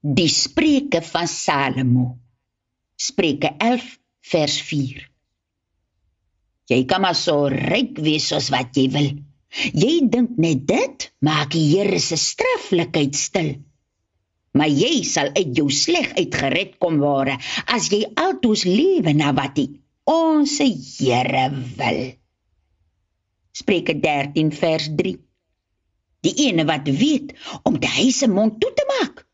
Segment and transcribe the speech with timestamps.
[0.00, 2.20] Die Spreuke van Salomo.
[2.94, 5.00] Spreuke 11 vers 4.
[6.70, 9.10] Jy kan maar so ryk wees soos wat jy wil.
[9.74, 13.50] Jy dink net dit maak die Here se straflikheid stil.
[14.54, 17.34] Maar jy sal uit jou sleg uitgered kom word
[17.66, 22.04] as jy altoos lewe na wat die ons Here wil.
[23.50, 25.18] Spreuke 13 vers 3.
[26.22, 27.34] Die ene wat weet
[27.64, 29.26] om die huise mond toe te maak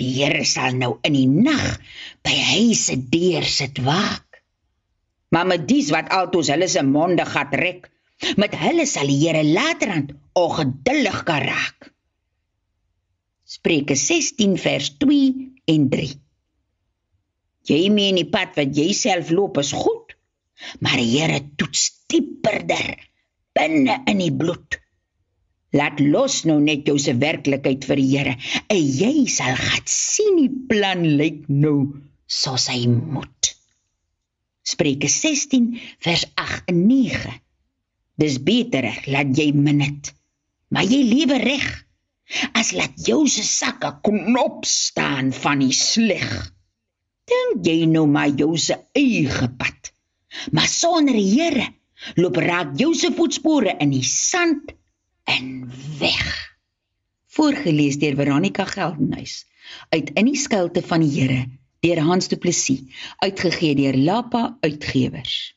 [0.00, 1.80] Die Here sal nou in die nag
[2.26, 4.42] by hy se deur sit waak.
[5.32, 7.88] Maar met dies wat altoos hulle se monde gat rek,
[8.40, 11.90] met hulle sal die Here laterand ongeduldig kan raak.
[13.46, 15.18] Spreuke 16 vers 2
[15.72, 16.08] en 3.
[17.66, 20.12] Jy meen die pad wat jy self loop is goed,
[20.84, 22.94] maar die Here toets dieperder
[23.56, 24.75] binne in die bloed.
[25.74, 28.34] Laat los nou net jou se werklikheid vir die Here.
[28.70, 31.78] En jy sal gaan sien die plan lyk nou
[32.26, 33.54] soos hy moet.
[34.66, 37.34] Spreuke 16 vers 8 en 9.
[38.18, 40.12] Dis beter laat jy minnet.
[40.70, 41.66] Maar jy lewe reg.
[42.58, 46.26] As laat jou se sakke knop staan van die sleg.
[47.26, 49.92] Dink jy nou maar jou se eie pad.
[50.54, 51.68] Maar sonder die Here
[52.20, 54.74] loop raak jou se voetspore in die sand
[55.26, 56.56] en weg.
[57.26, 59.44] Voorgeles deur Veronica Geldenhuys
[59.88, 61.42] uit In die skuilte van die Here
[61.80, 62.86] deur Hans Du Plessis
[63.18, 65.55] uitgegee deur Lapa Uitgewers.